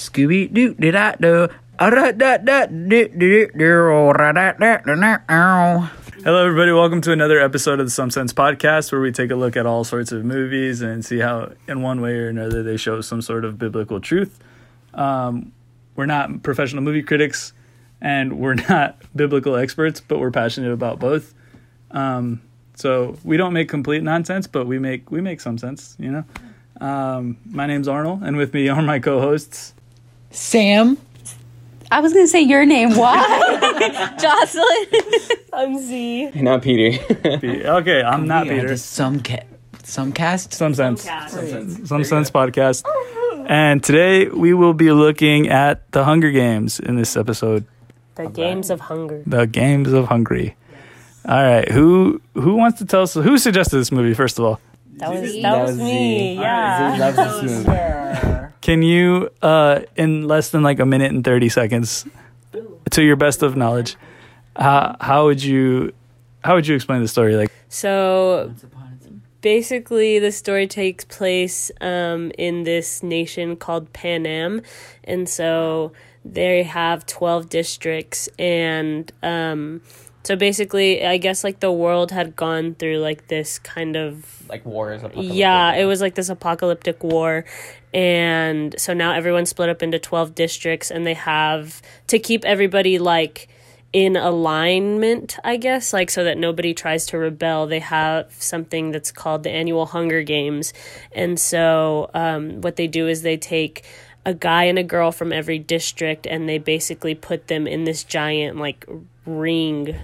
Scooby 0.00 0.50
Doo 0.50 0.72
did 0.72 0.96
I 0.96 1.14
do? 1.16 1.48
Hello, 6.24 6.46
everybody. 6.46 6.72
Welcome 6.72 7.02
to 7.02 7.12
another 7.12 7.38
episode 7.38 7.80
of 7.80 7.86
the 7.86 7.90
Some 7.90 8.10
Sense 8.10 8.32
Podcast, 8.32 8.92
where 8.92 9.00
we 9.02 9.12
take 9.12 9.30
a 9.30 9.34
look 9.34 9.58
at 9.58 9.66
all 9.66 9.84
sorts 9.84 10.10
of 10.10 10.24
movies 10.24 10.80
and 10.80 11.04
see 11.04 11.18
how, 11.18 11.52
in 11.68 11.82
one 11.82 12.00
way 12.00 12.12
or 12.12 12.28
another, 12.28 12.62
they 12.62 12.78
show 12.78 13.02
some 13.02 13.20
sort 13.20 13.44
of 13.44 13.58
biblical 13.58 14.00
truth. 14.00 14.38
Um, 14.94 15.52
we're 15.96 16.06
not 16.06 16.42
professional 16.42 16.82
movie 16.82 17.02
critics 17.02 17.52
and 18.00 18.38
we're 18.38 18.54
not 18.54 19.02
biblical 19.14 19.54
experts, 19.54 20.00
but 20.00 20.18
we're 20.18 20.30
passionate 20.30 20.72
about 20.72 20.98
both. 20.98 21.34
Um, 21.90 22.40
so 22.74 23.18
we 23.22 23.36
don't 23.36 23.52
make 23.52 23.68
complete 23.68 24.02
nonsense, 24.02 24.46
but 24.46 24.66
we 24.66 24.78
make 24.78 25.10
we 25.10 25.20
make 25.20 25.42
some 25.42 25.58
sense, 25.58 25.94
you 25.98 26.10
know. 26.10 26.24
Um, 26.80 27.36
my 27.44 27.66
name's 27.66 27.86
Arnold, 27.86 28.22
and 28.22 28.38
with 28.38 28.54
me 28.54 28.66
are 28.70 28.80
my 28.80 28.98
co-hosts. 28.98 29.74
Sam. 30.30 30.96
I 31.90 32.00
was 32.00 32.12
gonna 32.12 32.28
say 32.28 32.40
your 32.42 32.64
name. 32.64 32.94
Why? 32.96 33.18
Jocelyn. 34.20 35.38
I'm 35.52 35.78
Z. 35.78 36.30
Not 36.36 36.62
Peter. 36.62 37.02
Okay, 37.12 38.02
I'm 38.02 38.26
not 38.28 38.44
We 38.46 38.50
are 38.50 38.54
Peter. 38.54 38.68
the 38.68 38.76
some 38.78 39.20
ca- 39.20 39.42
some 39.82 40.12
cast. 40.12 40.54
Some 40.54 40.74
sense. 40.74 41.02
Some 41.02 42.04
sense 42.04 42.30
podcast. 42.30 42.82
Oh, 42.86 43.44
and 43.48 43.82
today 43.82 44.28
we 44.28 44.54
will 44.54 44.74
be 44.74 44.92
looking 44.92 45.48
at 45.48 45.90
the 45.90 46.04
Hunger 46.04 46.30
Games 46.30 46.78
in 46.78 46.94
this 46.94 47.16
episode, 47.16 47.64
The 48.14 48.28
Games 48.28 48.70
of 48.70 48.78
Hunger. 48.80 49.24
the 49.26 49.46
Games 49.46 49.92
of 49.92 50.06
Hungry. 50.06 50.54
All 51.26 51.42
right, 51.42 51.68
who 51.68 52.22
who 52.34 52.54
wants 52.54 52.78
to 52.78 52.84
tell 52.86 53.02
us 53.02 53.14
who 53.14 53.36
suggested 53.36 53.78
this 53.78 53.90
movie 53.90 54.14
first 54.14 54.38
of 54.38 54.44
all? 54.44 54.60
That 54.98 55.10
was 55.10 55.42
that, 55.42 55.62
was, 55.66 55.76
me. 55.76 56.34
Yeah. 56.36 56.96
Loves 57.00 57.16
this 57.42 57.66
movie. 57.66 58.36
Can 58.60 58.82
you 58.82 59.30
uh 59.42 59.80
in 59.96 60.28
less 60.28 60.50
than 60.50 60.62
like 60.62 60.78
a 60.80 60.86
minute 60.86 61.12
and 61.12 61.24
30 61.24 61.48
seconds 61.48 62.06
to 62.90 63.02
your 63.02 63.16
best 63.16 63.42
of 63.42 63.56
knowledge 63.56 63.96
how 64.56 64.96
how 65.00 65.24
would 65.24 65.42
you 65.42 65.92
how 66.44 66.54
would 66.54 66.66
you 66.66 66.74
explain 66.74 67.02
the 67.02 67.08
story? 67.08 67.36
Like 67.36 67.50
So 67.68 68.52
basically, 69.40 70.18
the 70.18 70.32
story 70.32 70.66
takes 70.66 71.04
place 71.04 71.70
um, 71.80 72.32
in 72.38 72.64
this 72.64 73.02
nation 73.02 73.56
called 73.56 73.92
Panem, 73.92 74.62
and 75.04 75.28
so 75.28 75.92
they 76.24 76.62
have 76.64 77.06
twelve 77.06 77.48
districts, 77.48 78.28
and 78.38 79.10
um, 79.22 79.80
so 80.22 80.36
basically, 80.36 81.04
I 81.04 81.16
guess 81.16 81.42
like 81.44 81.60
the 81.60 81.72
world 81.72 82.10
had 82.10 82.36
gone 82.36 82.74
through 82.74 82.98
like 82.98 83.28
this 83.28 83.58
kind 83.58 83.96
of 83.96 84.48
Like 84.48 84.64
wars. 84.66 85.02
Yeah, 85.14 85.74
it 85.74 85.86
was 85.86 86.00
like 86.00 86.14
this 86.14 86.28
apocalyptic 86.28 87.02
war. 87.02 87.44
And 87.94 88.78
so 88.78 88.92
now 88.92 89.12
everyone's 89.12 89.50
split 89.50 89.68
up 89.68 89.82
into 89.82 89.98
12 89.98 90.34
districts 90.34 90.90
and 90.90 91.06
they 91.06 91.14
have 91.14 91.80
to 92.08 92.18
keep 92.18 92.44
everybody 92.44 92.98
like 92.98 93.48
in 93.92 94.16
alignment, 94.16 95.36
I 95.42 95.56
guess, 95.56 95.92
like 95.92 96.10
so 96.10 96.22
that 96.22 96.38
nobody 96.38 96.74
tries 96.74 97.06
to 97.06 97.18
rebel. 97.18 97.66
They 97.66 97.80
have 97.80 98.32
something 98.38 98.92
that's 98.92 99.10
called 99.10 99.42
the 99.42 99.50
annual 99.50 99.86
Hunger 99.86 100.22
Games. 100.22 100.72
And 101.12 101.40
so 101.40 102.10
um, 102.14 102.60
what 102.60 102.76
they 102.76 102.86
do 102.86 103.08
is 103.08 103.22
they 103.22 103.36
take 103.36 103.84
a 104.24 104.34
guy 104.34 104.64
and 104.64 104.78
a 104.78 104.82
girl 104.82 105.12
from 105.12 105.32
every 105.32 105.58
district 105.58 106.26
and 106.26 106.48
they 106.48 106.58
basically 106.58 107.14
put 107.14 107.46
them 107.46 107.66
in 107.66 107.84
this 107.84 108.04
giant 108.04 108.56
like 108.58 108.86
ring. 109.26 109.96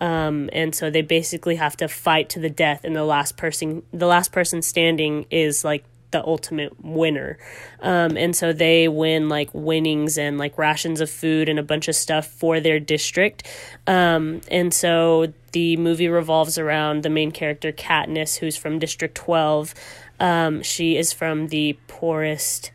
Um, 0.00 0.50
and 0.52 0.74
so 0.74 0.90
they 0.90 1.02
basically 1.02 1.56
have 1.56 1.76
to 1.78 1.88
fight 1.88 2.28
to 2.30 2.40
the 2.40 2.50
death 2.50 2.84
and 2.84 2.94
the 2.94 3.04
last 3.04 3.36
person 3.36 3.82
the 3.92 4.06
last 4.06 4.32
person 4.32 4.62
standing 4.62 5.26
is 5.30 5.64
like 5.64 5.84
the 6.10 6.24
ultimate 6.24 6.72
winner. 6.84 7.38
Um, 7.80 8.16
and 8.16 8.36
so 8.36 8.52
they 8.52 8.86
win 8.86 9.28
like 9.28 9.50
winnings 9.52 10.16
and 10.16 10.38
like 10.38 10.56
rations 10.56 11.00
of 11.00 11.10
food 11.10 11.48
and 11.48 11.58
a 11.58 11.62
bunch 11.62 11.88
of 11.88 11.96
stuff 11.96 12.28
for 12.28 12.60
their 12.60 12.78
district. 12.78 13.42
Um, 13.88 14.40
and 14.48 14.72
so 14.72 15.32
the 15.50 15.76
movie 15.76 16.08
revolves 16.08 16.56
around 16.56 17.02
the 17.02 17.10
main 17.10 17.32
character 17.32 17.72
Katniss 17.72 18.38
who's 18.38 18.56
from 18.56 18.78
district 18.78 19.14
12 19.16 19.74
um, 20.20 20.62
she 20.62 20.96
is 20.96 21.12
from 21.12 21.48
the 21.48 21.78
poorest 21.88 22.70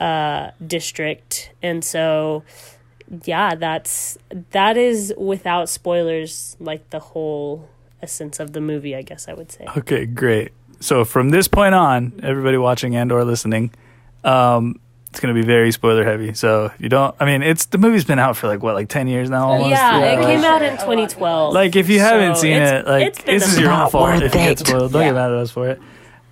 uh, 0.00 0.50
district 0.66 1.52
and 1.62 1.84
so 1.84 2.42
yeah, 3.24 3.54
that's 3.54 4.18
that 4.52 4.76
is 4.76 5.12
without 5.16 5.68
spoilers, 5.68 6.56
like 6.60 6.90
the 6.90 7.00
whole 7.00 7.68
essence 8.02 8.38
of 8.40 8.52
the 8.52 8.60
movie. 8.60 8.94
I 8.94 9.02
guess 9.02 9.28
I 9.28 9.34
would 9.34 9.50
say. 9.50 9.66
Okay, 9.76 10.06
great. 10.06 10.52
So 10.80 11.04
from 11.04 11.30
this 11.30 11.48
point 11.48 11.74
on, 11.74 12.20
everybody 12.22 12.56
watching 12.56 12.96
and 12.96 13.12
or 13.12 13.24
listening, 13.24 13.72
um, 14.24 14.80
it's 15.10 15.20
going 15.20 15.34
to 15.34 15.38
be 15.38 15.44
very 15.44 15.72
spoiler 15.72 16.04
heavy. 16.04 16.32
So 16.34 16.66
if 16.66 16.80
you 16.80 16.88
don't, 16.88 17.14
I 17.20 17.26
mean, 17.26 17.42
it's 17.42 17.66
the 17.66 17.78
movie's 17.78 18.04
been 18.04 18.20
out 18.20 18.36
for 18.36 18.46
like 18.46 18.62
what, 18.62 18.74
like 18.74 18.88
ten 18.88 19.08
years 19.08 19.28
now, 19.28 19.48
almost. 19.48 19.70
yeah, 19.70 19.98
yeah. 19.98 20.20
it 20.20 20.24
came 20.24 20.44
out 20.44 20.62
in 20.62 20.72
2012. 20.74 21.52
Like 21.52 21.74
if 21.76 21.88
you 21.88 21.98
haven't 21.98 22.36
So 22.36 22.42
seen 22.42 22.62
it, 22.62 22.86
like 22.86 23.24
this 23.24 23.46
is 23.52 23.58
your 23.58 23.70
own 23.70 23.78
Not 23.78 23.90
fault 23.92 24.22
if 24.22 24.34
you 24.34 24.40
get 24.40 24.58
spoiled. 24.60 24.92
Don't 24.92 25.02
get 25.02 25.14
mad 25.14 25.32
at 25.32 25.38
us 25.38 25.50
for 25.50 25.68
it. 25.68 25.80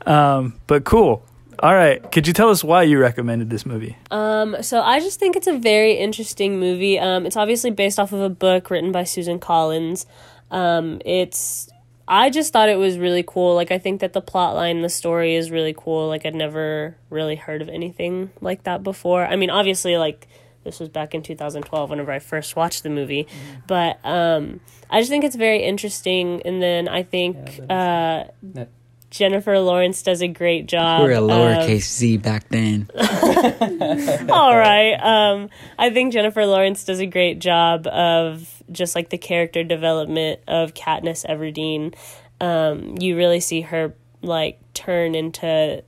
Um, 0.06 0.54
but 0.68 0.84
cool. 0.84 1.24
All 1.60 1.74
right, 1.74 2.12
could 2.12 2.26
you 2.28 2.32
tell 2.32 2.50
us 2.50 2.62
why 2.62 2.84
you 2.84 2.98
recommended 3.00 3.50
this 3.50 3.66
movie? 3.66 3.96
Um, 4.12 4.62
so 4.62 4.80
I 4.80 5.00
just 5.00 5.18
think 5.18 5.34
it's 5.34 5.48
a 5.48 5.58
very 5.58 5.94
interesting 5.94 6.60
movie. 6.60 6.98
Um, 7.00 7.26
it's 7.26 7.36
obviously 7.36 7.70
based 7.70 7.98
off 7.98 8.12
of 8.12 8.20
a 8.20 8.28
book 8.28 8.70
written 8.70 8.92
by 8.92 9.02
Susan 9.04 9.40
Collins. 9.40 10.06
Um, 10.52 11.00
it's 11.04 11.68
I 12.06 12.30
just 12.30 12.52
thought 12.52 12.68
it 12.68 12.78
was 12.78 12.96
really 12.96 13.24
cool. 13.26 13.54
Like 13.56 13.70
I 13.72 13.78
think 13.78 14.00
that 14.00 14.12
the 14.12 14.20
plot 14.20 14.54
line, 14.54 14.82
the 14.82 14.88
story 14.88 15.34
is 15.34 15.50
really 15.50 15.74
cool. 15.76 16.06
Like 16.08 16.24
I'd 16.24 16.34
never 16.34 16.96
really 17.10 17.36
heard 17.36 17.60
of 17.60 17.68
anything 17.68 18.30
like 18.40 18.62
that 18.62 18.82
before. 18.84 19.26
I 19.26 19.34
mean, 19.36 19.50
obviously, 19.50 19.98
like 19.98 20.28
this 20.64 20.78
was 20.80 20.88
back 20.88 21.14
in 21.14 21.22
2012 21.22 21.90
whenever 21.90 22.12
I 22.12 22.18
first 22.20 22.54
watched 22.56 22.82
the 22.82 22.90
movie, 22.90 23.26
but 23.66 23.98
um, 24.04 24.60
I 24.90 25.00
just 25.00 25.10
think 25.10 25.24
it's 25.24 25.36
very 25.36 25.64
interesting. 25.64 26.40
And 26.44 26.62
then 26.62 26.88
I 26.88 27.02
think 27.02 27.36
uh, 27.68 28.24
That- 28.42 28.68
Jennifer 29.10 29.58
Lawrence 29.58 30.02
does 30.02 30.20
a 30.20 30.28
great 30.28 30.66
job. 30.66 31.02
We 31.02 31.08
were 31.08 31.14
a 31.14 31.22
of- 31.22 31.30
lowercase 31.30 31.82
z 31.82 32.16
back 32.18 32.48
then. 32.48 32.88
all 34.30 34.56
right. 34.56 34.94
Um, 34.94 35.48
I 35.78 35.90
think 35.90 36.12
Jennifer 36.12 36.44
Lawrence 36.44 36.84
does 36.84 37.00
a 37.00 37.06
great 37.06 37.38
job 37.38 37.86
of 37.86 38.62
just 38.70 38.94
like 38.94 39.08
the 39.08 39.18
character 39.18 39.64
development 39.64 40.40
of 40.46 40.74
Katniss 40.74 41.24
Everdeen. 41.26 41.94
Um, 42.40 42.96
you 42.98 43.16
really 43.16 43.40
see 43.40 43.62
her 43.62 43.94
like 44.20 44.60
turn 44.74 45.14
into 45.14 45.82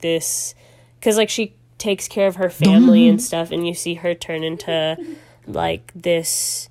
this 0.00 0.54
because 1.00 1.16
like 1.16 1.30
she 1.30 1.54
takes 1.78 2.08
care 2.08 2.26
of 2.26 2.36
her 2.36 2.50
family 2.50 3.08
and 3.08 3.22
stuff, 3.22 3.50
and 3.50 3.66
you 3.66 3.74
see 3.74 3.94
her 3.94 4.14
turn 4.14 4.44
into 4.44 4.96
like 5.46 5.92
this 5.94 6.68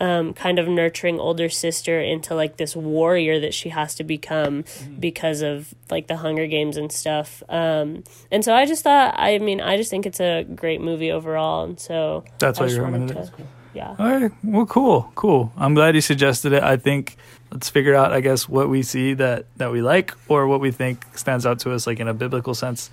um, 0.00 0.34
kind 0.34 0.58
of 0.58 0.68
nurturing 0.68 1.18
older 1.18 1.48
sister 1.48 2.00
into 2.00 2.34
like 2.34 2.56
this 2.58 2.76
warrior 2.76 3.40
that 3.40 3.54
she 3.54 3.70
has 3.70 3.94
to 3.94 4.04
become 4.04 4.64
because 5.00 5.40
of 5.42 5.74
like 5.90 6.06
the 6.06 6.16
Hunger 6.16 6.46
Games 6.46 6.76
and 6.76 6.92
stuff. 6.92 7.42
Um, 7.48 8.04
and 8.30 8.44
so 8.44 8.54
I 8.54 8.66
just 8.66 8.82
thought, 8.84 9.14
I 9.16 9.38
mean, 9.38 9.60
I 9.60 9.76
just 9.76 9.90
think 9.90 10.04
it's 10.06 10.20
a 10.20 10.44
great 10.44 10.80
movie 10.80 11.10
overall. 11.10 11.64
And 11.64 11.80
so 11.80 12.24
That's 12.38 12.58
I 12.60 12.64
why 12.64 12.68
you 12.70 12.82
wanted 12.82 13.10
recommended 13.10 13.16
it. 13.34 13.36
to- 13.38 13.42
Yeah. 13.74 13.94
All 13.98 14.10
right. 14.20 14.32
Well, 14.44 14.66
cool, 14.66 15.10
cool. 15.14 15.52
I'm 15.56 15.74
glad 15.74 15.94
you 15.94 16.00
suggested 16.00 16.52
it. 16.52 16.62
I 16.62 16.76
think 16.76 17.16
let's 17.50 17.68
figure 17.70 17.94
out, 17.94 18.12
I 18.12 18.20
guess, 18.20 18.48
what 18.48 18.68
we 18.68 18.82
see 18.82 19.14
that 19.14 19.46
that 19.56 19.70
we 19.72 19.80
like, 19.82 20.12
or 20.28 20.46
what 20.46 20.60
we 20.60 20.70
think 20.72 21.04
stands 21.16 21.44
out 21.46 21.58
to 21.60 21.72
us, 21.72 21.86
like 21.86 22.00
in 22.00 22.08
a 22.08 22.14
biblical 22.14 22.54
sense. 22.54 22.90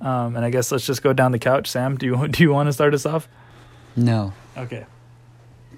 Um, 0.00 0.34
and 0.36 0.44
I 0.44 0.50
guess 0.50 0.70
let's 0.72 0.86
just 0.86 1.02
go 1.02 1.12
down 1.12 1.30
the 1.32 1.38
couch. 1.38 1.68
Sam, 1.70 1.96
do 1.96 2.06
you 2.06 2.28
do 2.36 2.42
you 2.42 2.52
want 2.52 2.66
to 2.68 2.72
start 2.72 2.94
us 2.94 3.06
off? 3.06 3.28
No, 3.96 4.32
Okay. 4.56 4.86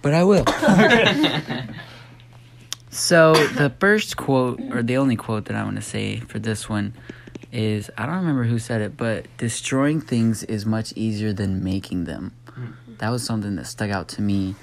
But 0.06 0.15
I 0.15 0.22
will. 0.22 0.47
so 2.91 3.34
the 3.34 3.72
first 3.81 4.17
quote, 4.17 4.61
or 4.71 4.84
the 4.84 4.99
only 4.99 5.17
quote 5.17 5.47
that 5.47 5.56
I 5.56 5.65
want 5.65 5.75
to 5.75 5.83
say 5.83 6.21
for 6.21 6.39
this 6.39 6.69
one, 6.69 6.94
is 7.50 7.91
I 7.99 8.06
don't 8.06 8.15
remember 8.15 8.44
who 8.44 8.61
said 8.61 8.83
it, 8.83 8.97
but 8.97 9.27
destroying 9.37 10.00
things 10.00 10.44
is 10.44 10.65
much 10.65 10.93
easier 10.94 11.33
than 11.33 11.65
making 11.65 12.05
them. 12.05 12.31
That 12.99 13.11
was 13.11 13.25
something 13.25 13.56
that 13.56 13.67
stuck 13.67 13.91
out 13.91 14.06
to 14.11 14.23
me, 14.23 14.55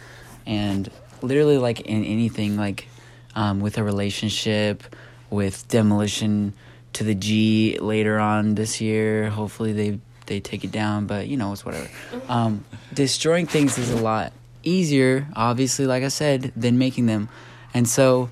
and 0.46 0.90
literally, 1.22 1.58
like 1.58 1.82
in 1.82 2.06
anything, 2.06 2.56
like 2.56 2.88
um, 3.36 3.60
with 3.60 3.78
a 3.78 3.84
relationship, 3.84 4.96
with 5.30 5.68
demolition 5.68 6.54
to 6.94 7.04
the 7.04 7.16
G 7.16 7.80
later 7.80 8.18
on 8.18 8.56
this 8.56 8.80
year. 8.80 9.30
Hopefully, 9.30 9.74
they 9.74 10.00
they 10.26 10.40
take 10.40 10.64
it 10.64 10.72
down, 10.72 11.06
but 11.06 11.28
you 11.28 11.36
know 11.36 11.52
it's 11.52 11.66
whatever. 11.66 11.90
Um, 12.30 12.64
destroying 12.94 13.46
things 13.46 13.78
is 13.78 13.92
a 13.92 14.02
lot 14.02 14.32
easier, 14.64 15.28
obviously, 15.36 15.86
like 15.86 16.04
I 16.04 16.10
said, 16.10 16.52
than 16.56 16.78
making 16.78 17.06
them, 17.06 17.30
and 17.74 17.88
so. 17.88 18.30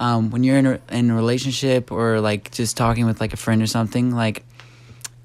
Um, 0.00 0.30
when 0.30 0.42
you're 0.42 0.58
in 0.58 0.66
a, 0.66 0.80
in 0.90 1.08
a 1.08 1.14
relationship 1.14 1.92
or 1.92 2.20
like 2.20 2.50
just 2.50 2.76
talking 2.76 3.06
with 3.06 3.20
like 3.20 3.32
a 3.32 3.36
friend 3.36 3.62
or 3.62 3.68
something, 3.68 4.10
like 4.10 4.44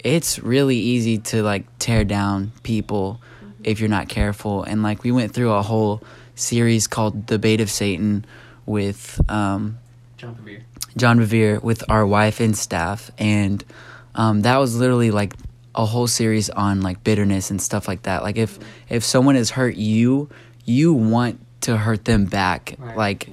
it's 0.03 0.39
really 0.39 0.77
easy 0.77 1.17
to 1.17 1.43
like 1.43 1.65
tear 1.79 2.03
down 2.03 2.51
people 2.63 3.19
if 3.63 3.79
you're 3.79 3.89
not 3.89 4.09
careful. 4.09 4.63
And 4.63 4.83
like 4.83 5.03
we 5.03 5.11
went 5.11 5.33
through 5.33 5.51
a 5.51 5.61
whole 5.61 6.01
series 6.35 6.87
called 6.87 7.27
"The 7.27 7.39
Bait 7.39 7.61
of 7.61 7.69
Satan 7.69 8.25
with 8.65 9.19
um, 9.29 9.77
John 10.17 10.35
Bevere. 10.35 10.63
John 10.97 11.19
Bevere 11.19 11.61
with 11.61 11.83
our 11.89 12.05
wife 12.05 12.39
and 12.39 12.57
staff, 12.57 13.11
and 13.17 13.63
um, 14.15 14.41
that 14.41 14.57
was 14.57 14.77
literally 14.77 15.11
like 15.11 15.33
a 15.75 15.85
whole 15.85 16.07
series 16.07 16.49
on 16.49 16.81
like 16.81 17.03
bitterness 17.03 17.51
and 17.51 17.61
stuff 17.61 17.87
like 17.87 18.03
that. 18.03 18.23
Like 18.23 18.37
if 18.37 18.59
if 18.89 19.03
someone 19.03 19.35
has 19.35 19.51
hurt 19.51 19.75
you, 19.75 20.29
you 20.69 20.93
want 20.93 21.39
to 21.61 21.75
hurt 21.75 22.05
them 22.05 22.25
back. 22.25 22.75
Like 22.95 23.29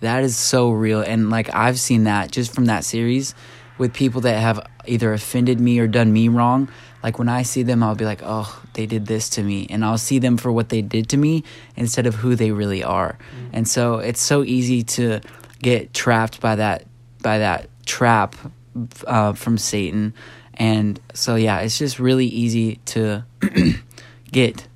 that 0.00 0.24
is 0.24 0.36
so 0.36 0.70
real 0.70 1.00
and 1.02 1.30
like 1.30 1.54
I've 1.54 1.78
seen 1.78 2.04
that 2.04 2.30
just 2.32 2.54
from 2.54 2.66
that 2.66 2.84
series 2.84 3.34
with 3.78 3.92
people 3.92 4.22
that 4.22 4.40
have 4.40 4.66
either 4.86 5.12
offended 5.12 5.60
me 5.60 5.78
or 5.78 5.86
done 5.86 6.12
me 6.12 6.28
wrong. 6.28 6.68
Like 7.02 7.18
when 7.18 7.28
I 7.28 7.42
see 7.42 7.62
them 7.62 7.82
I'll 7.82 7.94
be 7.94 8.04
like, 8.04 8.20
"Oh, 8.22 8.62
they 8.74 8.86
did 8.86 9.06
this 9.06 9.28
to 9.30 9.42
me." 9.42 9.66
And 9.70 9.84
I'll 9.84 9.98
see 9.98 10.18
them 10.18 10.36
for 10.36 10.50
what 10.50 10.68
they 10.68 10.82
did 10.82 11.08
to 11.10 11.16
me 11.16 11.44
instead 11.76 12.06
of 12.06 12.16
who 12.16 12.34
they 12.34 12.50
really 12.50 12.82
are. 12.82 13.18
And 13.52 13.68
so 13.68 13.98
it's 13.98 14.20
so 14.20 14.42
easy 14.42 14.82
to 14.82 15.20
get 15.62 15.94
trapped 15.94 16.40
by 16.40 16.56
that 16.56 16.86
by 17.22 17.38
that 17.38 17.68
trap 17.86 18.36
uh, 19.06 19.32
from 19.34 19.58
Satan. 19.58 20.14
And 20.54 21.00
so 21.14 21.36
yeah, 21.36 21.60
it's 21.60 21.78
just 21.78 21.98
really 21.98 22.26
easy 22.26 22.76
to 22.86 23.24
get 24.32 24.66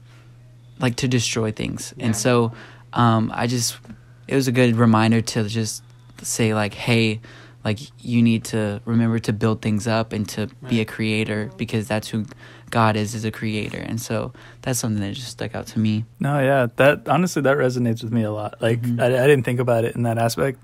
like 0.80 0.96
to 0.96 1.08
destroy 1.08 1.52
things. 1.52 1.94
And 1.98 2.16
so 2.16 2.52
um, 2.92 3.30
I 3.34 3.46
just 3.46 3.78
it 4.26 4.34
was 4.34 4.48
a 4.48 4.52
good 4.52 4.76
reminder 4.76 5.20
to 5.20 5.48
just 5.48 5.82
say 6.22 6.54
like, 6.54 6.74
hey, 6.74 7.20
like 7.64 7.78
you 8.00 8.22
need 8.22 8.44
to 8.44 8.80
remember 8.84 9.18
to 9.20 9.32
build 9.32 9.62
things 9.62 9.86
up 9.86 10.12
and 10.12 10.28
to 10.30 10.48
be 10.68 10.80
a 10.80 10.84
creator 10.84 11.50
because 11.56 11.88
that's 11.88 12.08
who 12.08 12.26
God 12.70 12.96
is 12.96 13.14
is 13.14 13.24
a 13.24 13.30
creator. 13.30 13.78
And 13.78 14.00
so 14.00 14.32
that's 14.62 14.78
something 14.78 15.00
that 15.00 15.14
just 15.14 15.28
stuck 15.28 15.54
out 15.54 15.66
to 15.68 15.78
me. 15.78 16.04
No, 16.20 16.40
yeah, 16.40 16.66
that 16.76 17.08
honestly 17.08 17.42
that 17.42 17.56
resonates 17.56 18.02
with 18.02 18.12
me 18.12 18.22
a 18.22 18.32
lot. 18.32 18.60
Like 18.60 18.84
I, 18.98 19.06
I 19.06 19.26
didn't 19.26 19.44
think 19.44 19.60
about 19.60 19.84
it 19.84 19.94
in 19.94 20.02
that 20.02 20.18
aspect, 20.18 20.58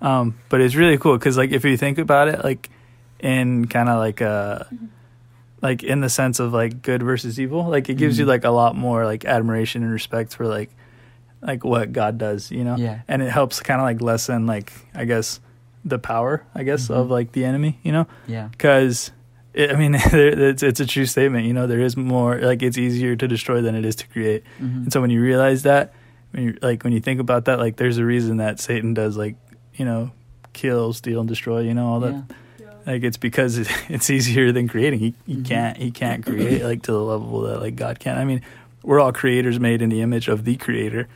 um, 0.00 0.38
but 0.48 0.60
it's 0.60 0.74
really 0.74 0.98
cool 0.98 1.16
because 1.16 1.36
like 1.36 1.50
if 1.52 1.64
you 1.64 1.76
think 1.76 1.98
about 1.98 2.28
it, 2.28 2.42
like 2.42 2.70
in 3.20 3.66
kind 3.66 3.88
of 3.88 3.98
like 3.98 4.22
uh 4.22 4.64
like 5.62 5.82
in 5.82 6.00
the 6.00 6.08
sense 6.08 6.40
of 6.40 6.52
like 6.52 6.82
good 6.82 7.02
versus 7.02 7.38
evil, 7.38 7.68
like 7.68 7.88
it 7.88 7.94
gives 7.94 8.18
you 8.18 8.24
mm-hmm. 8.24 8.30
like 8.30 8.44
a 8.44 8.50
lot 8.50 8.76
more 8.76 9.04
like 9.04 9.24
admiration 9.24 9.82
and 9.82 9.92
respect 9.92 10.34
for 10.34 10.46
like 10.46 10.70
like 11.42 11.64
what 11.64 11.92
God 11.92 12.18
does, 12.18 12.50
you 12.50 12.64
know? 12.64 12.76
Yeah. 12.76 13.00
And 13.08 13.22
it 13.22 13.30
helps 13.30 13.60
kind 13.60 13.80
of 13.80 13.84
like 13.84 14.00
lessen 14.00 14.46
like 14.46 14.72
I 14.94 15.04
guess 15.04 15.40
the 15.84 15.98
power, 15.98 16.46
I 16.54 16.62
guess, 16.62 16.90
of 16.90 17.04
mm-hmm. 17.04 17.12
like 17.12 17.32
the 17.32 17.44
enemy, 17.44 17.78
you 17.82 17.92
know? 17.92 18.06
Yeah. 18.26 18.48
because 18.48 19.10
I 19.56 19.74
mean 19.74 19.94
it's 19.98 20.62
it's 20.62 20.80
a 20.80 20.86
true 20.86 21.06
statement. 21.06 21.46
You 21.46 21.52
know, 21.52 21.66
there 21.66 21.80
is 21.80 21.96
more 21.96 22.38
like 22.38 22.62
it's 22.62 22.78
easier 22.78 23.16
to 23.16 23.28
destroy 23.28 23.60
than 23.60 23.74
it 23.74 23.84
is 23.84 23.96
to 23.96 24.08
create. 24.08 24.44
Mm-hmm. 24.60 24.84
And 24.84 24.92
so 24.92 25.00
when 25.00 25.10
you 25.10 25.20
realize 25.20 25.64
that, 25.64 25.92
when 26.30 26.44
you 26.44 26.58
like 26.62 26.84
when 26.84 26.92
you 26.92 27.00
think 27.00 27.20
about 27.20 27.46
that, 27.46 27.58
like 27.58 27.76
there's 27.76 27.98
a 27.98 28.04
reason 28.04 28.38
that 28.38 28.60
Satan 28.60 28.94
does 28.94 29.16
like 29.16 29.36
you 29.74 29.84
know 29.84 30.12
kill, 30.52 30.92
steal, 30.92 31.20
and 31.20 31.28
destroy. 31.28 31.60
You 31.60 31.74
know 31.74 31.86
all 31.86 32.00
that. 32.00 32.12
Yeah. 32.12 32.22
Like 32.86 33.02
it's 33.02 33.16
because 33.16 33.58
it's 33.88 34.10
easier 34.10 34.52
than 34.52 34.68
creating. 34.68 35.00
He 35.00 35.14
he 35.26 35.34
mm-hmm. 35.34 35.42
can't 35.44 35.76
he 35.76 35.90
can't 35.90 36.24
create 36.24 36.62
like 36.62 36.82
to 36.82 36.92
the 36.92 37.00
level 37.00 37.42
that 37.42 37.60
like 37.60 37.76
God 37.76 37.98
can. 38.00 38.18
I 38.18 38.24
mean, 38.24 38.42
we're 38.82 39.00
all 39.00 39.12
creators 39.12 39.60
made 39.60 39.82
in 39.82 39.88
the 39.88 40.00
image 40.00 40.28
of 40.28 40.44
the 40.44 40.56
Creator. 40.56 41.08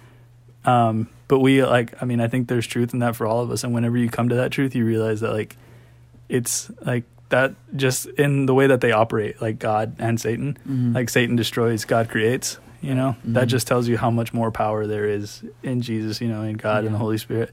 Um, 0.64 1.08
but 1.28 1.40
we 1.40 1.64
like 1.64 2.00
I 2.02 2.04
mean 2.04 2.20
I 2.20 2.28
think 2.28 2.48
there's 2.48 2.66
truth 2.66 2.92
in 2.92 3.00
that 3.00 3.16
for 3.16 3.26
all 3.26 3.40
of 3.40 3.50
us. 3.50 3.64
And 3.64 3.74
whenever 3.74 3.96
you 3.96 4.08
come 4.08 4.28
to 4.28 4.36
that 4.36 4.50
truth, 4.50 4.74
you 4.74 4.84
realize 4.84 5.20
that 5.20 5.32
like 5.32 5.56
it's 6.28 6.70
like 6.80 7.04
that 7.30 7.54
just 7.74 8.06
in 8.06 8.46
the 8.46 8.54
way 8.54 8.66
that 8.66 8.80
they 8.80 8.92
operate, 8.92 9.40
like 9.40 9.58
God 9.58 9.96
and 9.98 10.20
Satan. 10.20 10.58
Mm-hmm. 10.68 10.92
Like 10.94 11.10
Satan 11.10 11.36
destroys, 11.36 11.84
God 11.84 12.08
creates. 12.08 12.58
You 12.80 12.94
know 12.94 13.16
that 13.24 13.40
mm-hmm. 13.40 13.48
just 13.48 13.66
tells 13.66 13.88
you 13.88 13.96
how 13.96 14.10
much 14.10 14.34
more 14.34 14.50
power 14.50 14.86
there 14.86 15.06
is 15.06 15.42
in 15.62 15.80
Jesus. 15.80 16.20
You 16.20 16.28
know, 16.28 16.42
in 16.42 16.56
God 16.56 16.84
and 16.84 16.94
the 16.94 16.98
Holy 16.98 17.16
Spirit. 17.16 17.50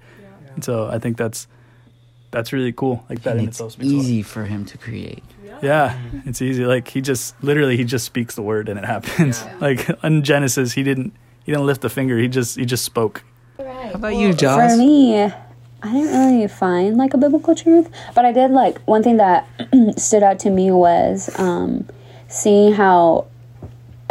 And 0.54 0.64
so 0.64 0.90
I 0.90 1.00
think 1.00 1.16
that's 1.16 1.48
that's 2.32 2.52
really 2.54 2.72
cool. 2.72 3.06
Like 3.10 3.22
that 3.24 3.32
And 3.32 3.42
in 3.42 3.48
it's 3.50 3.58
itself. 3.58 3.78
makes 3.78 3.92
a 3.92 3.96
lot- 3.96 4.02
easy 4.04 4.24
for 4.24 4.46
him 4.46 4.66
to 4.66 4.78
create. 4.78 5.24
yeah, 5.62 5.98
it's 6.26 6.42
easy. 6.42 6.66
Like 6.66 6.88
he 6.88 7.02
just 7.02 7.36
literally 7.44 7.78
he 7.78 7.84
just 7.84 8.06
speaks 8.06 8.36
the 8.36 8.42
word 8.42 8.70
and 8.70 8.80
it 8.80 8.86
happens. 8.86 9.44
Like 9.62 9.88
in 10.04 10.24
Genesis, 10.24 10.74
he 10.74 10.84
didn't 10.84 11.14
he 11.44 11.52
didn't 11.52 11.66
lift 11.66 11.84
a 11.86 11.90
finger. 11.90 12.18
He 12.18 12.28
just 12.28 12.58
he 12.58 12.66
just 12.66 12.84
spoke. 12.86 13.24
How 13.60 13.92
about 13.96 14.16
you, 14.16 14.34
Josh? 14.34 14.72
For 14.72 14.78
me, 14.78 15.22
I 15.22 15.32
didn't 15.92 16.14
really 16.34 16.48
find 16.48 16.96
like 16.98 17.14
a 17.14 17.18
biblical 17.18 17.54
truth, 17.56 17.90
but 18.16 18.24
I 18.26 18.32
did 18.32 18.52
like 18.52 18.80
one 18.88 19.04
thing 19.04 19.18
that 19.18 19.48
stood 19.98 20.24
out 20.24 20.40
to 20.40 20.50
me 20.50 20.72
was 20.72 21.30
um, 21.40 21.88
seeing 22.28 22.74
how 22.74 23.28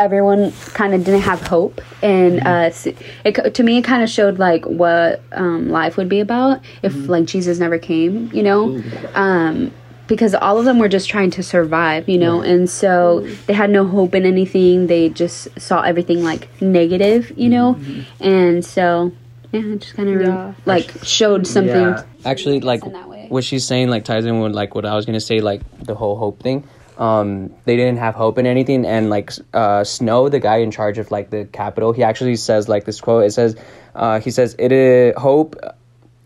everyone 0.01 0.51
kind 0.75 0.95
of 0.95 1.05
didn't 1.05 1.21
have 1.21 1.41
hope, 1.47 1.81
and 2.03 2.41
uh, 2.41 2.71
it 3.25 3.55
to 3.55 3.63
me 3.63 3.79
it 3.79 3.85
kind 3.85 4.03
of 4.03 4.11
showed 4.11 4.39
like 4.39 4.65
what 4.65 5.23
um, 5.33 5.69
life 5.71 5.97
would 5.97 6.09
be 6.09 6.19
about 6.21 6.61
if 6.83 6.95
like 7.09 7.27
Jesus 7.27 7.59
never 7.61 7.79
came, 7.79 8.31
you 8.33 8.43
know. 8.43 8.83
Um, 9.15 9.71
because 10.09 10.35
all 10.35 10.59
of 10.59 10.65
them 10.65 10.81
were 10.81 10.89
just 10.89 11.09
trying 11.09 11.31
to 11.31 11.41
survive, 11.41 12.09
you 12.09 12.19
know, 12.19 12.41
and 12.41 12.69
so 12.69 13.21
they 13.47 13.53
had 13.53 13.71
no 13.71 13.87
hope 13.87 14.13
in 14.13 14.27
anything. 14.27 14.89
They 14.89 15.09
just 15.11 15.47
saw 15.61 15.83
everything 15.83 16.25
like 16.25 16.49
negative, 16.61 17.31
you 17.39 17.49
know, 17.49 17.79
and 18.19 18.65
so 18.65 19.13
yeah, 19.53 19.61
it 19.61 19.79
just 19.81 19.95
kind 19.95 20.09
of 20.09 20.21
Yeah. 20.21 20.55
like 20.67 20.91
showed 21.05 21.47
something. 21.47 21.75
Yeah. 21.77 22.03
Actually, 22.25 22.59
like 22.61 22.85
in 22.85 22.93
that 22.93 23.09
way. 23.09 23.27
what 23.29 23.45
she's 23.45 23.65
saying, 23.65 23.89
like 23.89 24.05
ties 24.05 24.25
in 24.25 24.41
with 24.41 24.53
like 24.53 24.75
what 24.75 24.85
I 24.85 24.97
was 24.97 25.07
gonna 25.07 25.21
say, 25.21 25.41
like 25.41 25.61
the 25.85 25.95
whole 25.95 26.17
hope 26.17 26.43
thing. 26.43 26.65
Um, 27.01 27.55
they 27.65 27.77
didn't 27.77 27.97
have 27.97 28.15
hope 28.15 28.37
in 28.37 28.47
anything, 28.47 28.85
and 28.85 29.09
like 29.09 29.33
uh, 29.55 29.85
Snow, 29.85 30.29
the 30.29 30.39
guy 30.39 30.59
in 30.59 30.71
charge 30.71 30.99
of 30.99 31.11
like 31.11 31.31
the 31.31 31.47
capital, 31.47 31.93
he 31.93 32.03
actually 32.03 32.37
says 32.37 32.69
like 32.69 32.85
this 32.85 33.01
quote. 33.01 33.25
It 33.25 33.33
says, 33.33 33.57
uh, 33.95 34.21
he 34.21 34.31
says, 34.31 34.55
"It 34.59 34.71
is 34.71 35.15
hope." 35.17 35.57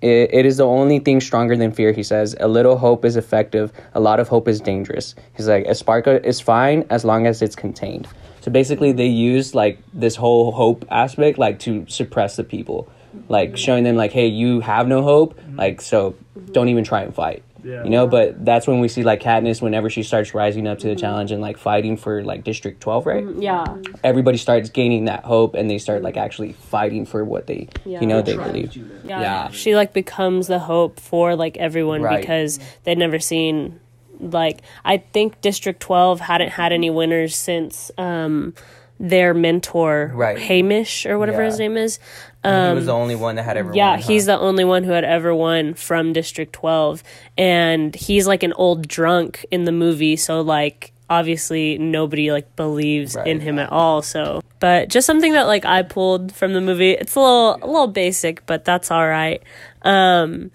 It, 0.03 0.35
it 0.35 0.44
is 0.44 0.59
the 0.59 0.67
only 0.67 0.99
thing 0.99 1.21
stronger 1.21 1.56
than 1.56 1.73
fear, 1.73 1.93
he 1.93 2.03
says. 2.03 2.37
A 2.38 2.49
little 2.49 2.76
hope 2.76 3.06
is 3.06 3.17
effective. 3.17 3.73
A 3.94 4.00
lot 4.00 4.21
of 4.21 4.29
hope 4.29 4.49
is 4.49 4.61
dangerous. 4.61 5.15
He's 5.35 5.49
like, 5.49 5.65
a 5.65 5.75
spark 5.75 6.06
is 6.06 6.41
fine 6.41 6.85
as 6.91 7.06
long 7.06 7.26
as 7.26 7.41
it's 7.41 7.56
contained. 7.56 8.06
So 8.43 8.50
basically, 8.50 8.93
they 8.93 9.06
use 9.06 9.55
like 9.55 9.79
this 9.94 10.17
whole 10.17 10.53
hope 10.53 10.85
aspect, 10.91 11.38
like 11.38 11.61
to 11.61 11.87
suppress 11.88 12.37
the 12.37 12.44
people, 12.44 12.87
like 13.29 13.56
showing 13.56 13.85
them 13.85 13.97
like, 13.97 14.12
hey, 14.12 14.26
you 14.26 14.61
have 14.61 14.88
no 14.88 15.03
hope, 15.03 15.41
like 15.55 15.81
so, 15.81 16.17
don't 16.53 16.69
even 16.69 16.85
try 16.85 17.00
and 17.03 17.15
fight. 17.15 17.43
Yeah. 17.64 17.82
You 17.84 17.90
know, 17.90 18.06
but 18.06 18.44
that's 18.44 18.66
when 18.66 18.81
we 18.81 18.88
see 18.88 19.02
like 19.02 19.20
Katniss 19.22 19.62
whenever 19.62 19.88
she 19.88 20.02
starts 20.02 20.34
rising 20.34 20.66
up 20.66 20.78
to 20.81 20.87
the 20.88 20.94
challenge 20.94 21.31
and 21.32 21.40
like 21.40 21.56
fighting 21.56 21.96
for 21.96 22.22
like 22.22 22.44
District 22.44 22.81
Twelve, 22.81 23.06
right? 23.06 23.25
Yeah. 23.38 23.64
Everybody 24.05 24.37
starts 24.37 24.69
gaining 24.69 25.06
that 25.06 25.25
hope 25.25 25.55
and 25.55 25.70
they 25.70 25.78
start 25.78 26.02
like 26.02 26.16
actually 26.16 26.52
fighting 26.52 27.06
for 27.06 27.25
what 27.25 27.46
they, 27.46 27.69
Yeah. 27.84 28.00
you 28.00 28.06
know, 28.06 28.20
they 28.22 28.37
believe. 28.37 28.76
Yeah. 29.05 29.20
Yeah. 29.20 29.50
She 29.50 29.75
like 29.75 29.93
becomes 29.93 30.46
the 30.46 30.58
hope 30.58 31.00
for 31.00 31.34
like 31.37 31.56
everyone 31.56 32.02
Right. 32.02 32.20
because 32.20 32.58
they'd 32.84 32.99
never 32.99 33.19
seen 33.19 33.81
like 34.20 34.61
I 34.84 34.99
think 34.99 35.40
District 35.40 35.81
12 35.81 36.20
hadn't 36.20 36.50
had 36.50 36.72
any 36.72 36.90
winners 36.90 37.34
since 37.34 37.90
um 37.99 38.55
their 39.00 39.34
mentor 39.34 40.12
Right. 40.14 40.38
Hamish 40.38 41.05
or 41.05 41.19
whatever 41.19 41.40
Yeah. 41.42 41.47
his 41.50 41.59
name 41.59 41.76
is. 41.76 41.99
He 42.45 42.75
was 42.75 42.87
the 42.87 42.93
only 42.93 43.15
one 43.17 43.37
that 43.37 43.43
had 43.45 43.57
ever. 43.57 43.71
Um, 43.71 43.75
Yeah, 43.77 43.91
won, 43.93 44.01
huh? 44.01 44.07
he's 44.09 44.27
the 44.27 44.39
only 44.39 44.65
one 44.65 44.85
who 44.85 44.93
had 44.93 45.05
ever 45.05 45.35
won 45.35 45.75
from 45.75 46.13
District 46.13 46.53
12 46.53 47.03
and 47.39 47.95
he's 47.95 48.27
like 48.27 48.43
an 48.43 48.53
old 48.55 48.87
drunk 48.87 49.45
in 49.51 49.65
the 49.65 49.73
movie 49.73 50.17
so 50.17 50.41
like 50.41 50.93
obviously 51.11 51.77
nobody 51.79 52.31
like 52.33 52.55
believes 52.57 53.15
Right. 53.17 53.27
in 53.27 53.41
him 53.41 53.59
at 53.59 53.71
all 53.71 54.01
so 54.03 54.41
but 54.61 54.89
just 54.89 55.07
something 55.07 55.33
that 55.35 55.47
like 55.47 55.65
I 55.65 55.83
pulled 55.83 56.33
from 56.35 56.53
the 56.55 56.61
movie 56.61 56.93
it's 56.93 57.15
a 57.15 57.21
little 57.21 57.59
a 57.63 57.67
little 57.67 57.89
basic 57.89 58.45
but 58.47 58.65
that's 58.65 58.91
all 58.91 59.07
right 59.07 59.43
um 59.83 60.51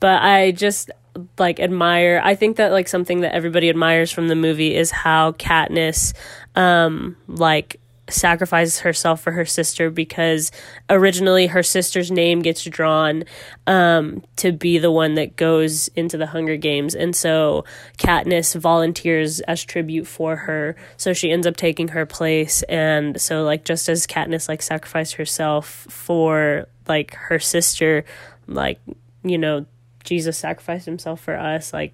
but 0.00 0.22
I 0.22 0.52
just 0.52 0.90
like 1.38 1.58
admire 1.58 2.20
I 2.22 2.36
think 2.36 2.56
that 2.58 2.70
like 2.70 2.86
something 2.86 3.20
that 3.22 3.34
everybody 3.34 3.68
admires 3.68 4.12
from 4.12 4.28
the 4.28 4.36
movie 4.36 4.74
is 4.76 4.90
how 4.92 5.32
Katniss 5.32 6.14
um 6.54 7.16
like 7.26 7.80
sacrifices 8.08 8.80
herself 8.80 9.20
for 9.20 9.32
her 9.32 9.44
sister 9.44 9.90
because 9.90 10.50
originally 10.88 11.48
her 11.48 11.62
sister's 11.62 12.10
name 12.10 12.40
gets 12.40 12.64
drawn 12.64 13.24
um 13.66 14.22
to 14.36 14.52
be 14.52 14.78
the 14.78 14.90
one 14.90 15.14
that 15.14 15.36
goes 15.36 15.88
into 15.88 16.16
the 16.16 16.26
Hunger 16.26 16.56
Games. 16.56 16.94
And 16.94 17.14
so 17.14 17.64
Katniss 17.98 18.58
volunteers 18.58 19.40
as 19.40 19.64
tribute 19.64 20.06
for 20.06 20.36
her. 20.36 20.76
So 20.96 21.12
she 21.12 21.30
ends 21.30 21.46
up 21.46 21.56
taking 21.56 21.88
her 21.88 22.06
place. 22.06 22.62
And 22.64 23.20
so 23.20 23.42
like 23.44 23.64
just 23.64 23.88
as 23.88 24.06
Katniss 24.06 24.48
like 24.48 24.62
sacrificed 24.62 25.14
herself 25.14 25.66
for 25.66 26.66
like 26.86 27.14
her 27.14 27.38
sister 27.38 28.04
like 28.46 28.80
you 29.22 29.38
know 29.38 29.66
Jesus 30.04 30.38
sacrificed 30.38 30.86
himself 30.86 31.20
for 31.20 31.36
us 31.36 31.72
like 31.72 31.92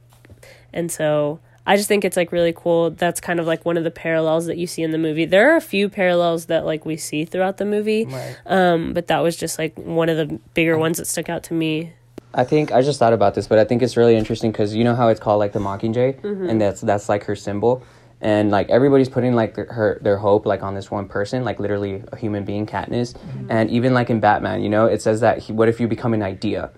and 0.73 0.91
so 0.91 1.41
I 1.67 1.77
just 1.77 1.89
think 1.89 2.05
it's 2.05 2.17
like 2.17 2.31
really 2.31 2.53
cool. 2.55 2.91
That's 2.91 3.21
kind 3.21 3.41
of 3.41 3.47
like 3.47 3.65
one 3.65 3.77
of 3.77 3.85
the 3.85 3.91
parallels 3.91 4.47
that 4.47 4.59
you 4.59 4.67
see 4.67 4.83
in 4.83 4.91
the 4.91 4.99
movie. 4.99 5.25
There 5.25 5.53
are 5.53 5.57
a 5.57 5.61
few 5.63 5.89
parallels 5.89 6.47
that 6.47 6.67
like 6.67 6.85
we 6.85 6.97
see 6.97 7.25
throughout 7.25 7.57
the 7.57 7.65
movie. 7.65 8.05
Um, 8.47 8.93
but 8.93 9.07
that 9.07 9.21
was 9.21 9.37
just 9.37 9.59
like 9.59 9.75
one 9.79 10.09
of 10.11 10.17
the 10.17 10.39
bigger 10.53 10.77
ones 10.77 10.99
that 10.99 11.07
stuck 11.07 11.29
out 11.31 11.43
to 11.45 11.55
me. 11.55 11.93
I 12.35 12.45
think 12.45 12.73
I 12.73 12.83
just 12.83 12.99
thought 12.99 13.13
about 13.13 13.35
this, 13.35 13.47
but 13.47 13.59
I 13.59 13.65
think 13.65 13.81
it's 13.81 13.97
really 13.97 14.17
interesting 14.17 14.51
because 14.53 14.75
you 14.75 14.83
know 14.85 14.95
how 14.97 15.09
it's 15.09 15.21
called 15.21 15.39
like 15.39 15.53
the 15.53 15.61
Mockingjay, 15.61 16.23
and 16.51 16.61
that's 16.61 16.81
that's 16.81 17.09
like 17.09 17.23
her 17.25 17.37
symbol, 17.37 17.83
and 18.21 18.51
like 18.51 18.69
everybody's 18.71 19.09
putting 19.09 19.35
like 19.35 19.55
their, 19.55 19.67
her 19.67 19.99
their 20.03 20.19
hope 20.19 20.45
like 20.45 20.63
on 20.65 20.75
this 20.75 20.91
one 20.91 21.07
person, 21.07 21.45
like 21.45 21.61
literally 21.61 22.03
a 22.13 22.17
human 22.17 22.45
being, 22.45 22.67
Katniss, 22.67 23.15
and 23.49 23.71
even 23.71 23.95
like 23.95 24.11
in 24.11 24.19
Batman, 24.19 24.63
you 24.65 24.69
know, 24.69 24.87
it 24.87 25.01
says 25.01 25.21
that 25.21 25.39
he, 25.39 25.53
what 25.53 25.69
if 25.69 25.79
you 25.79 25.87
become 25.87 26.13
an 26.13 26.23
idea, 26.25 26.73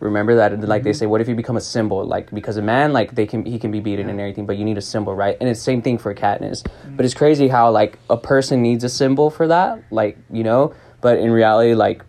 remember 0.00 0.34
that 0.36 0.58
like 0.60 0.82
they 0.82 0.90
mm-hmm. 0.90 0.98
say 0.98 1.06
what 1.06 1.20
if 1.20 1.28
you 1.28 1.34
become 1.34 1.56
a 1.56 1.60
symbol? 1.60 2.04
Like 2.04 2.30
because 2.30 2.56
a 2.56 2.62
man 2.62 2.92
like 2.92 3.14
they 3.14 3.26
can 3.26 3.44
he 3.44 3.58
can 3.58 3.70
be 3.70 3.80
beaten 3.80 4.08
and 4.08 4.18
everything 4.18 4.46
but 4.46 4.56
you 4.56 4.64
need 4.64 4.78
a 4.78 4.82
symbol 4.82 5.14
right? 5.14 5.36
And 5.40 5.48
it's 5.48 5.60
same 5.60 5.82
thing 5.82 5.98
for 5.98 6.14
Katniss 6.14 6.62
mm-hmm. 6.62 6.96
but 6.96 7.04
it's 7.04 7.14
crazy 7.14 7.48
how 7.48 7.70
like 7.70 7.98
a 8.08 8.16
person 8.16 8.62
needs 8.62 8.82
a 8.82 8.88
symbol 8.88 9.30
for 9.30 9.46
that 9.48 9.82
like 9.90 10.18
you 10.30 10.42
know? 10.42 10.74
But 11.00 11.18
in 11.18 11.30
reality 11.30 11.74
like 11.74 12.02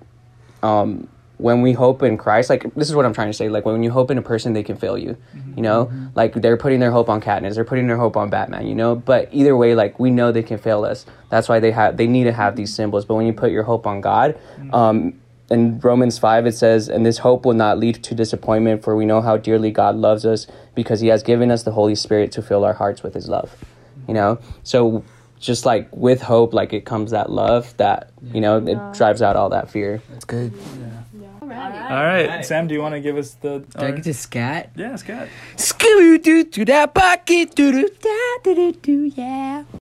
um 0.64 1.08
when 1.38 1.64
we 1.64 1.74
hope 1.74 2.04
in 2.04 2.18
Christ 2.18 2.50
like 2.50 2.74
this 2.76 2.88
is 2.88 2.96
what 2.96 3.06
I'm 3.06 3.14
trying 3.14 3.30
to 3.30 3.34
say 3.34 3.50
like 3.50 3.66
when 3.66 3.84
you 3.84 3.92
hope 3.92 4.10
in 4.10 4.18
a 4.18 4.22
person 4.22 4.54
they 4.54 4.64
can 4.64 4.78
fail 4.78 4.98
you 4.98 5.18
mm-hmm. 5.36 5.54
you 5.58 5.64
know? 5.64 5.92
Like 6.16 6.34
they're 6.34 6.58
putting 6.58 6.80
their 6.80 6.92
hope 6.92 7.10
on 7.10 7.20
Katniss 7.20 7.56
they're 7.56 7.66
putting 7.66 7.88
their 7.88 7.98
hope 7.98 8.16
on 8.16 8.30
Batman 8.30 8.68
you 8.68 8.76
know? 8.76 8.96
But 8.96 9.28
either 9.34 9.58
way 9.58 9.76
like 9.76 10.00
we 10.00 10.12
know 10.12 10.32
they 10.32 10.44
can 10.44 10.60
fail 10.60 10.86
us. 10.86 11.06
That's 11.30 11.50
why 11.50 11.60
they 11.60 11.72
have 11.72 11.98
they 11.98 12.08
need 12.08 12.24
to 12.24 12.34
have 12.34 12.56
these 12.56 12.74
symbols. 12.74 13.04
But 13.04 13.16
when 13.16 13.26
you 13.26 13.34
put 13.34 13.52
your 13.52 13.64
hope 13.64 13.86
on 13.86 14.00
God 14.00 14.40
um 14.72 15.21
in 15.52 15.80
Romans 15.80 16.18
5 16.18 16.48
it 16.48 16.56
says 16.56 16.90
and 16.90 17.06
this 17.06 17.20
hope 17.20 17.46
will 17.46 17.54
not 17.66 17.78
lead 17.78 17.96
to 18.04 18.16
disappointment 18.16 18.84
for 18.84 18.96
we 18.96 19.06
know 19.06 19.22
how 19.22 19.38
dearly 19.38 19.70
God 19.72 19.96
loves 19.96 20.26
us 20.26 20.48
because 20.76 21.00
he 21.02 21.10
has 21.10 21.22
given 21.22 21.52
us 21.52 21.64
the 21.64 21.72
holy 21.72 21.96
spirit 21.96 22.32
to 22.34 22.42
fill 22.42 22.64
our 22.66 22.74
hearts 22.74 23.04
with 23.04 23.14
his 23.14 23.28
love 23.30 23.50
you 24.08 24.14
know 24.14 24.40
so 24.64 25.04
just 25.40 25.66
like 25.66 25.90
with 25.92 26.22
hope 26.22 26.54
like 26.54 26.72
it 26.74 26.86
comes 26.86 27.12
that 27.12 27.30
love 27.30 27.76
that 27.78 28.10
you 28.34 28.42
know 28.42 28.58
it 28.66 28.80
drives 28.98 29.22
out 29.22 29.36
all 29.36 29.50
that 29.50 29.70
fear 29.70 30.02
It's 30.16 30.26
good. 30.26 30.54
Yeah. 30.54 31.28
All 31.42 31.48
right. 31.48 31.92
All 31.92 32.06
right, 32.06 32.46
Sam, 32.46 32.68
do 32.68 32.74
you 32.74 32.82
want 32.82 32.94
to 32.96 33.02
give 33.02 33.18
us 33.18 33.34
the? 33.42 33.60
Did 33.60 33.84
I 33.84 33.92
get 33.92 34.04
to 34.06 34.14
scat? 34.14 34.70
yeah, 34.76 34.96
Scott. 34.96 35.28
Scooby 35.58 36.22
doo 36.24 36.46
to 36.46 36.66
that 36.66 36.94
pocket 36.94 37.54
doo 37.56 37.72
doo 37.74 37.90
da 38.00 38.20
doo 38.44 38.56
doo 38.56 38.72
doo 38.82 39.12
yeah. 39.16 39.64